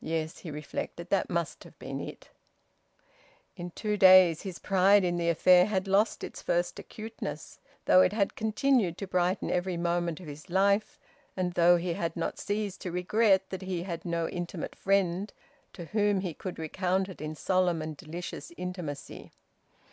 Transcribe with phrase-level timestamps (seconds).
[0.00, 2.28] "Yes," he reflected, "that must have been it."
[3.56, 8.12] In two days his pride in the affair had lost its first acuteness, though it
[8.12, 11.00] had continued to brighten every moment of his life,
[11.36, 15.32] and though he had not ceased to regret that he had no intimate friend
[15.72, 19.32] to whom he could recount it in solemn and delicious intimacy.